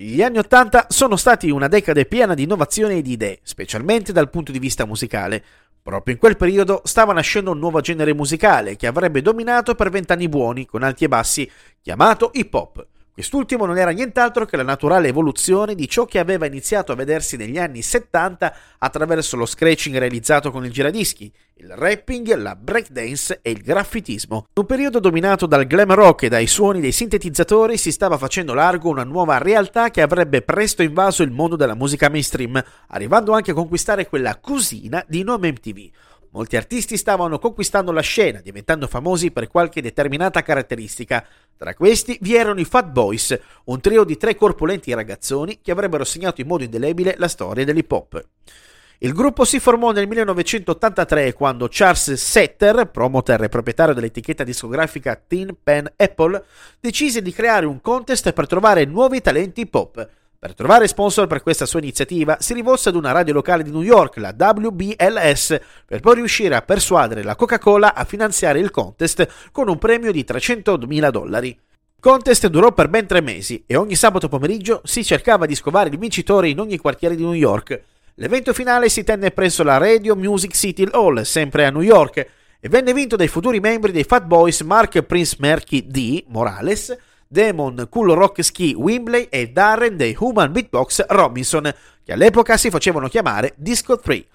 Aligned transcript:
Gli 0.00 0.22
anni 0.22 0.38
Ottanta 0.38 0.86
sono 0.90 1.16
stati 1.16 1.50
una 1.50 1.66
decade 1.66 2.06
piena 2.06 2.34
di 2.34 2.44
innovazioni 2.44 2.98
e 2.98 3.02
di 3.02 3.10
idee, 3.10 3.40
specialmente 3.42 4.12
dal 4.12 4.30
punto 4.30 4.52
di 4.52 4.60
vista 4.60 4.84
musicale. 4.84 5.42
Proprio 5.82 6.14
in 6.14 6.20
quel 6.20 6.36
periodo 6.36 6.82
stava 6.84 7.12
nascendo 7.12 7.50
un 7.50 7.58
nuovo 7.58 7.80
genere 7.80 8.14
musicale 8.14 8.76
che 8.76 8.86
avrebbe 8.86 9.22
dominato 9.22 9.74
per 9.74 9.90
vent'anni 9.90 10.28
buoni, 10.28 10.66
con 10.66 10.84
alti 10.84 11.02
e 11.02 11.08
bassi, 11.08 11.50
chiamato 11.82 12.30
hip 12.32 12.54
hop. 12.54 12.86
Quest'ultimo 13.18 13.66
non 13.66 13.76
era 13.76 13.90
nient'altro 13.90 14.44
che 14.44 14.56
la 14.56 14.62
naturale 14.62 15.08
evoluzione 15.08 15.74
di 15.74 15.88
ciò 15.88 16.04
che 16.04 16.20
aveva 16.20 16.46
iniziato 16.46 16.92
a 16.92 16.94
vedersi 16.94 17.36
negli 17.36 17.58
anni 17.58 17.82
70 17.82 18.54
attraverso 18.78 19.36
lo 19.36 19.44
scratching 19.44 19.98
realizzato 19.98 20.52
con 20.52 20.64
il 20.64 20.70
giradischi, 20.70 21.28
il 21.54 21.68
rapping, 21.68 22.32
la 22.36 22.54
breakdance 22.54 23.40
e 23.42 23.50
il 23.50 23.60
graffitismo. 23.60 24.36
In 24.36 24.60
un 24.60 24.66
periodo 24.66 25.00
dominato 25.00 25.46
dal 25.46 25.66
glam 25.66 25.94
rock 25.94 26.22
e 26.22 26.28
dai 26.28 26.46
suoni 26.46 26.78
dei 26.78 26.92
sintetizzatori 26.92 27.76
si 27.76 27.90
stava 27.90 28.16
facendo 28.18 28.54
largo 28.54 28.88
una 28.88 29.02
nuova 29.02 29.38
realtà 29.38 29.90
che 29.90 30.00
avrebbe 30.00 30.42
presto 30.42 30.84
invaso 30.84 31.24
il 31.24 31.32
mondo 31.32 31.56
della 31.56 31.74
musica 31.74 32.08
mainstream, 32.08 32.62
arrivando 32.86 33.32
anche 33.32 33.50
a 33.50 33.54
conquistare 33.54 34.06
quella 34.06 34.36
cusina 34.36 35.04
di 35.08 35.24
nome 35.24 35.50
MTV. 35.50 35.90
Molti 36.30 36.56
artisti 36.56 36.96
stavano 36.96 37.38
conquistando 37.38 37.90
la 37.90 38.02
scena, 38.02 38.40
diventando 38.40 38.86
famosi 38.86 39.30
per 39.30 39.48
qualche 39.48 39.80
determinata 39.80 40.42
caratteristica. 40.42 41.26
Tra 41.56 41.74
questi 41.74 42.18
vi 42.20 42.34
erano 42.34 42.60
i 42.60 42.64
Fat 42.64 42.90
Boys, 42.90 43.38
un 43.64 43.80
trio 43.80 44.04
di 44.04 44.16
tre 44.16 44.34
corpulenti 44.34 44.92
ragazzoni 44.92 45.60
che 45.62 45.70
avrebbero 45.70 46.04
segnato 46.04 46.40
in 46.40 46.46
modo 46.46 46.64
indelebile 46.64 47.14
la 47.16 47.28
storia 47.28 47.64
dell'hip 47.64 47.90
hop. 47.90 48.26
Il 49.00 49.12
gruppo 49.12 49.44
si 49.44 49.60
formò 49.60 49.92
nel 49.92 50.08
1983 50.08 51.32
quando 51.32 51.68
Charles 51.70 52.14
Setter, 52.14 52.90
promoter 52.90 53.44
e 53.44 53.48
proprietario 53.48 53.94
dell'etichetta 53.94 54.42
discografica 54.42 55.14
Tin 55.14 55.56
Pen 55.62 55.88
Apple, 55.94 56.44
decise 56.80 57.22
di 57.22 57.32
creare 57.32 57.64
un 57.64 57.80
contest 57.80 58.32
per 58.32 58.48
trovare 58.48 58.84
nuovi 58.84 59.20
talenti 59.20 59.60
hip 59.60 59.74
hop. 59.74 60.08
Per 60.40 60.54
trovare 60.54 60.86
sponsor 60.86 61.26
per 61.26 61.42
questa 61.42 61.66
sua 61.66 61.80
iniziativa 61.80 62.36
si 62.38 62.54
rivolse 62.54 62.90
ad 62.90 62.94
una 62.94 63.10
radio 63.10 63.34
locale 63.34 63.64
di 63.64 63.72
New 63.72 63.82
York, 63.82 64.18
la 64.18 64.32
WBLS, 64.38 65.58
per 65.84 65.98
poi 65.98 66.14
riuscire 66.14 66.54
a 66.54 66.62
persuadere 66.62 67.24
la 67.24 67.34
Coca-Cola 67.34 67.92
a 67.92 68.04
finanziare 68.04 68.60
il 68.60 68.70
contest 68.70 69.48
con 69.50 69.68
un 69.68 69.78
premio 69.78 70.12
di 70.12 70.24
300.000 70.24 71.10
dollari. 71.10 71.48
Il 71.48 71.98
contest 71.98 72.46
durò 72.46 72.70
per 72.70 72.86
ben 72.88 73.08
tre 73.08 73.20
mesi 73.20 73.64
e 73.66 73.74
ogni 73.74 73.96
sabato 73.96 74.28
pomeriggio 74.28 74.80
si 74.84 75.02
cercava 75.02 75.44
di 75.44 75.56
scovare 75.56 75.88
il 75.88 75.98
vincitore 75.98 76.48
in 76.48 76.60
ogni 76.60 76.76
quartiere 76.76 77.16
di 77.16 77.24
New 77.24 77.32
York. 77.32 77.82
L'evento 78.14 78.52
finale 78.52 78.88
si 78.88 79.02
tenne 79.02 79.32
presso 79.32 79.64
la 79.64 79.76
Radio 79.76 80.14
Music 80.14 80.54
City 80.54 80.86
Hall, 80.92 81.22
sempre 81.22 81.66
a 81.66 81.70
New 81.70 81.82
York, 81.82 82.16
e 82.60 82.68
venne 82.68 82.92
vinto 82.92 83.16
dai 83.16 83.26
futuri 83.26 83.58
membri 83.58 83.90
dei 83.90 84.04
Fat 84.04 84.22
Boys 84.22 84.60
Mark 84.60 85.02
Prince 85.02 85.34
Merky 85.40 85.84
D. 85.84 86.26
Morales, 86.28 86.96
Demon 87.28 87.86
Cool 87.90 88.14
Rock 88.14 88.42
Ski 88.42 88.74
Wimbley 88.74 89.28
e 89.30 89.50
Darren 89.50 89.96
dei 89.96 90.16
Human 90.18 90.50
Beatbox 90.50 91.06
Robinson, 91.08 91.72
che 92.02 92.12
all'epoca 92.12 92.56
si 92.56 92.70
facevano 92.70 93.08
chiamare 93.08 93.52
Disco 93.56 93.98
3. 93.98 94.26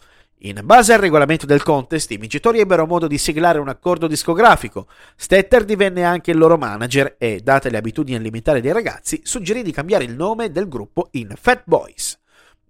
In 0.46 0.62
base 0.64 0.94
al 0.94 1.00
regolamento 1.00 1.46
del 1.46 1.64
contest, 1.64 2.12
i 2.12 2.18
vincitori 2.18 2.60
ebbero 2.60 2.86
modo 2.86 3.08
di 3.08 3.18
siglare 3.18 3.60
un 3.60 3.70
accordo 3.70 4.08
discografico. 4.08 4.88
Stetter 5.16 5.64
divenne 5.64 6.04
anche 6.04 6.32
il 6.32 6.38
loro 6.38 6.58
manager 6.58 7.16
e, 7.18 7.40
date 7.42 7.70
le 7.70 7.78
abitudini 7.78 8.18
alimentari 8.18 8.62
dei 8.62 8.74
ragazzi, 8.74 9.22
suggerì 9.24 9.64
di 9.64 9.72
cambiare 9.72 10.04
il 10.04 10.16
nome 10.16 10.52
del 10.52 10.68
gruppo 10.68 11.08
in 11.12 11.34
Fat 11.40 11.62
Boys. 11.66 12.23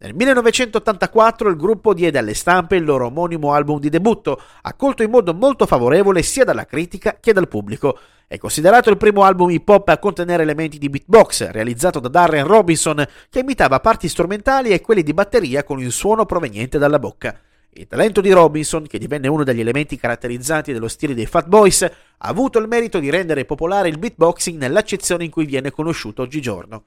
Nel 0.04 0.16
1984 0.16 1.50
il 1.50 1.56
gruppo 1.56 1.94
diede 1.94 2.18
alle 2.18 2.34
stampe 2.34 2.76
il 2.76 2.84
loro 2.84 3.06
omonimo 3.06 3.54
album 3.54 3.80
di 3.80 3.88
debutto, 3.88 4.38
accolto 4.64 5.02
in 5.02 5.10
modo 5.10 5.34
molto 5.34 5.66
favorevole 5.66 6.24
sia 6.24 6.44
dalla 6.44 6.66
critica 6.66 7.20
che 7.22 7.32
dal 7.32 7.48
pubblico. 7.48 7.98
È 8.28 8.38
considerato 8.38 8.90
il 8.90 8.98
primo 8.98 9.24
album 9.24 9.52
hip 9.52 9.70
hop 9.70 9.88
a 9.88 10.00
contenere 10.00 10.44
elementi 10.44 10.78
di 10.78 10.90
beatbox, 10.90 11.52
realizzato 11.52 12.02
da 12.02 12.10
Darren 12.10 12.46
Robinson, 12.46 13.02
che 13.30 13.40
imitava 13.40 13.80
parti 13.80 14.10
strumentali 14.10 14.72
e 14.72 14.82
quelli 14.82 15.04
di 15.04 15.14
batteria 15.14 15.64
con 15.64 15.80
il 15.80 15.94
suono 15.94 16.26
proveniente 16.26 16.78
dalla 16.78 17.00
bocca. 17.00 17.40
Il 17.70 17.88
talento 17.88 18.20
di 18.20 18.32
Robinson, 18.32 18.86
che 18.86 19.00
divenne 19.00 19.30
uno 19.30 19.46
degli 19.46 19.62
elementi 19.62 19.96
caratterizzanti 19.96 20.74
dello 20.74 20.90
stile 20.90 21.14
dei 21.14 21.28
Fat 21.28 21.48
Boys, 21.48 21.82
ha 21.82 21.92
avuto 22.18 22.60
il 22.60 22.68
merito 22.68 23.00
di 23.00 23.10
rendere 23.10 23.46
popolare 23.46 23.88
il 23.88 24.00
beatboxing 24.00 24.60
nell'accezione 24.60 25.24
in 25.24 25.32
cui 25.32 25.46
viene 25.46 25.72
conosciuto 25.72 26.24
oggigiorno. 26.24 26.84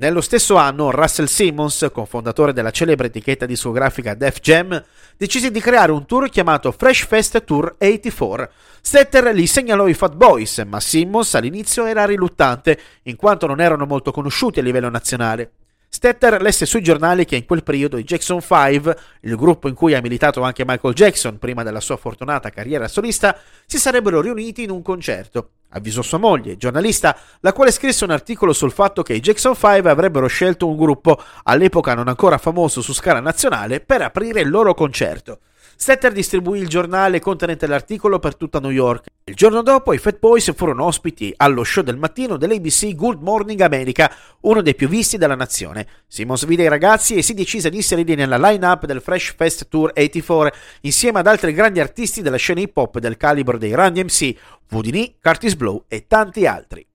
Nello 0.00 0.20
stesso 0.20 0.54
anno, 0.54 0.92
Russell 0.92 1.24
Simmons, 1.24 1.88
cofondatore 1.92 2.52
della 2.52 2.70
celebre 2.70 3.08
etichetta 3.08 3.46
discografica 3.46 4.14
Def 4.14 4.38
Jam, 4.38 4.80
decise 5.16 5.50
di 5.50 5.58
creare 5.58 5.90
un 5.90 6.06
tour 6.06 6.28
chiamato 6.28 6.70
Fresh 6.70 7.04
Fest 7.04 7.42
Tour 7.42 7.74
84. 7.80 8.48
Stetter 8.80 9.34
gli 9.34 9.44
segnalò 9.48 9.88
i 9.88 9.94
Fat 9.94 10.14
Boys, 10.14 10.62
ma 10.68 10.78
Simmons 10.78 11.34
all'inizio 11.34 11.84
era 11.84 12.06
riluttante, 12.06 12.78
in 13.02 13.16
quanto 13.16 13.48
non 13.48 13.60
erano 13.60 13.86
molto 13.86 14.12
conosciuti 14.12 14.60
a 14.60 14.62
livello 14.62 14.88
nazionale. 14.88 15.50
Stetter 15.90 16.40
lesse 16.42 16.66
sui 16.66 16.82
giornali 16.82 17.24
che 17.24 17.36
in 17.36 17.46
quel 17.46 17.62
periodo 17.62 17.96
i 17.96 18.04
Jackson 18.04 18.40
5, 18.40 18.98
il 19.22 19.36
gruppo 19.36 19.68
in 19.68 19.74
cui 19.74 19.94
ha 19.94 20.02
militato 20.02 20.42
anche 20.42 20.64
Michael 20.66 20.94
Jackson 20.94 21.38
prima 21.38 21.62
della 21.62 21.80
sua 21.80 21.96
fortunata 21.96 22.50
carriera 22.50 22.86
solista, 22.88 23.36
si 23.66 23.78
sarebbero 23.78 24.20
riuniti 24.20 24.62
in 24.62 24.70
un 24.70 24.82
concerto. 24.82 25.50
Avvisò 25.70 26.02
sua 26.02 26.18
moglie, 26.18 26.56
giornalista, 26.56 27.16
la 27.40 27.52
quale 27.52 27.72
scrisse 27.72 28.04
un 28.04 28.10
articolo 28.10 28.52
sul 28.52 28.70
fatto 28.70 29.02
che 29.02 29.14
i 29.14 29.20
Jackson 29.20 29.54
5 29.54 29.90
avrebbero 29.90 30.26
scelto 30.26 30.68
un 30.68 30.76
gruppo, 30.76 31.20
all'epoca 31.44 31.94
non 31.94 32.08
ancora 32.08 32.38
famoso 32.38 32.82
su 32.82 32.92
scala 32.92 33.20
nazionale, 33.20 33.80
per 33.80 34.02
aprire 34.02 34.40
il 34.40 34.50
loro 34.50 34.74
concerto. 34.74 35.40
Stetter 35.80 36.10
distribuì 36.10 36.58
il 36.58 36.66
giornale 36.66 37.20
contenente 37.20 37.68
l'articolo 37.68 38.18
per 38.18 38.34
tutta 38.34 38.58
New 38.58 38.72
York. 38.72 39.06
Il 39.22 39.36
giorno 39.36 39.62
dopo 39.62 39.92
i 39.92 39.98
Fat 39.98 40.18
Boys 40.18 40.52
furono 40.52 40.84
ospiti 40.84 41.32
allo 41.36 41.62
show 41.62 41.84
del 41.84 41.96
mattino 41.96 42.36
dell'ABC 42.36 42.96
Good 42.96 43.22
Morning 43.22 43.60
America, 43.60 44.12
uno 44.40 44.60
dei 44.60 44.74
più 44.74 44.88
visti 44.88 45.18
della 45.18 45.36
nazione. 45.36 45.86
Simmons 46.08 46.46
vide 46.46 46.64
i 46.64 46.68
ragazzi 46.68 47.14
e 47.14 47.22
si 47.22 47.32
decise 47.32 47.70
di 47.70 47.76
inserirli 47.76 48.16
nella 48.16 48.38
line-up 48.38 48.86
del 48.86 49.00
Fresh 49.00 49.34
Fest 49.36 49.68
Tour 49.68 49.92
84 49.96 50.50
insieme 50.80 51.20
ad 51.20 51.28
altri 51.28 51.52
grandi 51.52 51.78
artisti 51.78 52.22
della 52.22 52.38
scena 52.38 52.60
hip 52.60 52.76
hop 52.76 52.98
del 52.98 53.16
calibro 53.16 53.56
dei 53.56 53.72
Run 53.72 53.92
DMC, 53.92 54.34
Woody 54.70 55.14
Curtis 55.22 55.54
Blow 55.54 55.84
e 55.86 56.08
tanti 56.08 56.44
altri. 56.44 56.87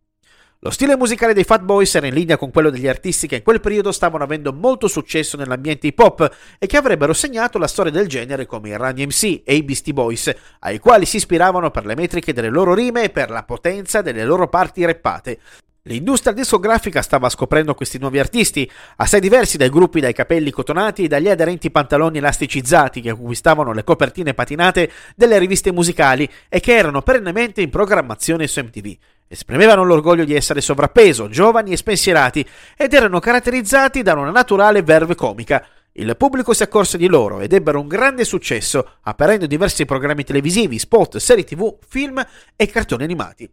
Lo 0.64 0.70
stile 0.70 0.96
musicale 0.96 1.34
dei 1.34 1.44
Fat 1.44 1.62
Boys 1.62 1.94
era 1.94 2.08
in 2.08 2.14
linea 2.14 2.38
con 2.38 2.50
quello 2.50 2.70
degli 2.70 2.88
artisti 2.88 3.28
che 3.28 3.36
in 3.36 3.44
quel 3.44 3.60
periodo 3.60 3.92
stavano 3.92 4.24
avendo 4.24 4.54
molto 4.54 4.88
successo 4.88 5.36
nell'ambiente 5.36 5.88
hip 5.88 6.00
hop 6.00 6.36
e 6.58 6.68
che 6.68 6.78
avrebbero 6.78 7.12
segnato 7.12 7.58
la 7.58 7.68
storia 7.68 7.92
del 7.92 8.08
genere 8.08 8.46
come 8.46 8.70
i 8.70 8.78
Run 8.78 8.94
MC 8.96 9.42
e 9.44 9.56
i 9.56 9.64
Beastie 9.64 9.92
Boys, 9.92 10.34
ai 10.60 10.80
quali 10.80 11.06
si 11.06 11.18
ispiravano 11.18 11.70
per 11.70 11.86
le 11.86 11.96
metriche 11.96 12.32
delle 12.32 12.48
loro 12.48 12.74
rime 12.74 13.04
e 13.04 13.10
per 13.10 13.30
la 13.30 13.44
potenza 13.44 14.02
delle 14.02 14.24
loro 14.24 14.48
parti 14.48 14.86
rappate. 14.86 15.40
L'industria 15.88 16.32
discografica 16.32 17.02
stava 17.02 17.28
scoprendo 17.28 17.74
questi 17.74 18.00
nuovi 18.00 18.18
artisti, 18.18 18.72
assai 18.96 19.20
diversi 19.20 19.58
dai 19.58 19.68
gruppi 19.68 20.00
dai 20.00 20.14
capelli 20.14 20.50
cotonati 20.50 21.04
e 21.04 21.08
dagli 21.10 21.28
aderenti 21.28 21.72
pantaloni 21.72 22.20
elasticizzati 22.20 23.02
che 23.02 23.12
conquistavano 23.12 23.74
le 23.74 23.84
copertine 23.84 24.34
patinate 24.34 24.90
delle 25.14 25.38
riviste 25.40 25.74
musicali 25.74 26.30
e 26.48 26.62
che 26.62 26.74
erano 26.74 27.02
perennemente 27.02 27.60
in 27.60 27.70
programmazione 27.70 28.48
su 28.48 28.62
MTV. 28.62 28.96
Esprimevano 29.34 29.84
l'orgoglio 29.84 30.26
di 30.26 30.36
essere 30.36 30.62
sovrappeso, 30.62 31.28
giovani 31.28 31.72
e 31.72 31.78
spensierati 31.78 32.48
ed 32.78 32.94
erano 32.94 33.20
caratterizzati 33.20 34.04
da 34.04 34.14
una 34.14 34.30
naturale 34.30 34.84
verve 34.84 35.16
comica. 35.16 35.66
Il 35.94 36.16
pubblico 36.18 36.54
si 36.54 36.62
accorse 36.62 37.00
di 37.00 37.08
loro 37.08 37.40
ed 37.40 37.52
ebbero 37.52 37.80
un 37.80 37.88
grande 37.88 38.26
successo, 38.26 38.98
apparendo 39.02 39.46
in 39.46 39.50
diversi 39.50 39.86
programmi 39.86 40.24
televisivi, 40.24 40.78
spot, 40.78 41.18
serie 41.18 41.46
tv, 41.46 41.78
film 41.88 42.24
e 42.56 42.68
cartoni 42.68 43.04
animati. 43.04 43.50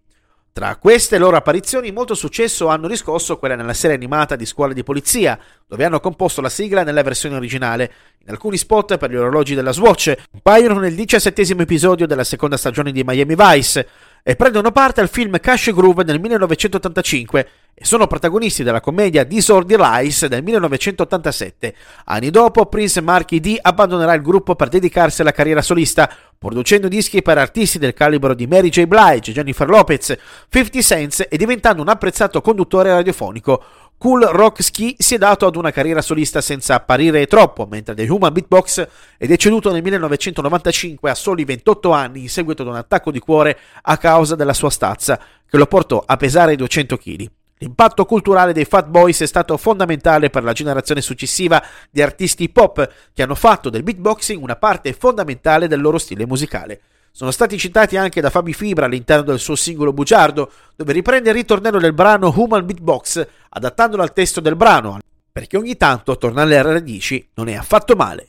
Tra 0.52 0.76
queste 0.76 1.16
loro 1.16 1.36
apparizioni 1.36 1.92
molto 1.92 2.14
successo 2.14 2.66
hanno 2.66 2.86
riscosso 2.86 3.38
quella 3.38 3.54
nella 3.54 3.72
serie 3.72 3.96
animata 3.96 4.36
di 4.36 4.44
Scuola 4.44 4.74
di 4.74 4.82
Polizia, 4.82 5.38
dove 5.66 5.84
hanno 5.84 6.00
composto 6.00 6.42
la 6.42 6.50
sigla 6.50 6.82
nella 6.82 7.02
versione 7.02 7.36
originale. 7.36 7.92
In 8.18 8.30
alcuni 8.30 8.58
spot 8.58 8.98
per 8.98 9.10
gli 9.10 9.16
orologi 9.16 9.54
della 9.54 9.72
Swatch 9.72 10.12
compaiono 10.30 10.78
nel 10.78 10.94
diciassettesimo 10.94 11.62
episodio 11.62 12.06
della 12.06 12.24
seconda 12.24 12.58
stagione 12.58 12.92
di 12.92 13.02
Miami 13.02 13.34
Vice 13.34 13.88
e 14.22 14.36
prendono 14.36 14.70
parte 14.70 15.00
al 15.00 15.08
film 15.08 15.38
Cash 15.40 15.72
Groove 15.72 16.04
nel 16.04 16.20
1985 16.20 17.48
e 17.74 17.84
sono 17.86 18.06
protagonisti 18.06 18.62
della 18.62 18.80
commedia 18.80 19.24
Disorder 19.24 19.78
Lies 19.78 20.26
del 20.26 20.42
1987. 20.42 21.74
Anni 22.04 22.28
dopo, 22.28 22.66
Prince 22.66 23.00
Marky 23.00 23.40
D 23.40 23.56
abbandonerà 23.60 24.12
il 24.12 24.20
gruppo 24.20 24.54
per 24.54 24.68
dedicarsi 24.68 25.22
alla 25.22 25.32
carriera 25.32 25.62
solista, 25.62 26.10
producendo 26.36 26.88
dischi 26.88 27.22
per 27.22 27.38
artisti 27.38 27.78
del 27.78 27.94
calibro 27.94 28.34
di 28.34 28.46
Mary 28.46 28.68
J. 28.68 28.84
Blige, 28.84 29.32
Jennifer 29.32 29.66
Lopez, 29.66 30.14
50 30.50 30.80
Cent 30.82 31.26
e 31.30 31.36
diventando 31.38 31.80
un 31.80 31.88
apprezzato 31.88 32.42
conduttore 32.42 32.90
radiofonico. 32.90 33.62
Cool 34.00 34.22
Rock 34.22 34.62
Ski 34.62 34.96
si 34.98 35.16
è 35.16 35.18
dato 35.18 35.44
ad 35.44 35.56
una 35.56 35.70
carriera 35.70 36.00
solista 36.00 36.40
senza 36.40 36.74
apparire 36.74 37.26
troppo, 37.26 37.66
mentre 37.66 37.94
The 37.94 38.08
Human 38.08 38.32
Beatbox 38.32 38.88
è 39.18 39.26
deceduto 39.26 39.70
nel 39.70 39.82
1995 39.82 41.10
a 41.10 41.14
soli 41.14 41.44
28 41.44 41.90
anni 41.90 42.22
in 42.22 42.30
seguito 42.30 42.62
ad 42.62 42.68
un 42.68 42.76
attacco 42.76 43.10
di 43.10 43.18
cuore 43.18 43.58
a 43.82 43.98
causa 43.98 44.36
della 44.36 44.54
sua 44.54 44.70
stazza, 44.70 45.20
che 45.46 45.58
lo 45.58 45.66
portò 45.66 46.02
a 46.06 46.16
pesare 46.16 46.56
200 46.56 46.96
kg. 46.96 47.30
L'impatto 47.58 48.06
culturale 48.06 48.54
dei 48.54 48.64
Fat 48.64 48.86
Boys 48.86 49.20
è 49.20 49.26
stato 49.26 49.54
fondamentale 49.58 50.30
per 50.30 50.44
la 50.44 50.54
generazione 50.54 51.02
successiva 51.02 51.62
di 51.90 52.00
artisti 52.00 52.48
pop 52.48 52.90
che 53.12 53.22
hanno 53.22 53.34
fatto 53.34 53.68
del 53.68 53.82
beatboxing 53.82 54.42
una 54.42 54.56
parte 54.56 54.94
fondamentale 54.94 55.68
del 55.68 55.82
loro 55.82 55.98
stile 55.98 56.24
musicale. 56.24 56.80
Sono 57.10 57.30
stati 57.30 57.58
citati 57.58 57.96
anche 57.96 58.20
da 58.20 58.30
Fabi 58.30 58.52
Fibra 58.52 58.86
all'interno 58.86 59.24
del 59.24 59.38
suo 59.38 59.56
singolo 59.56 59.92
Bugiardo, 59.92 60.50
dove 60.76 60.92
riprende 60.92 61.30
il 61.30 61.36
ritornello 61.36 61.78
del 61.78 61.92
brano 61.92 62.32
Human 62.34 62.64
Beatbox, 62.64 63.26
adattandolo 63.48 64.02
al 64.02 64.12
testo 64.12 64.40
del 64.40 64.56
brano, 64.56 64.98
perché 65.32 65.56
ogni 65.56 65.76
tanto 65.76 66.16
tornare 66.16 66.56
alle 66.56 66.72
radici 66.72 67.28
non 67.34 67.48
è 67.48 67.54
affatto 67.54 67.96
male. 67.96 68.28